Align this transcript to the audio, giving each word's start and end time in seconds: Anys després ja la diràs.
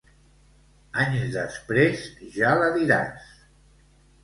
Anys 1.03 1.35
després 1.35 2.03
ja 2.41 2.57
la 2.63 2.73
diràs. 2.81 3.31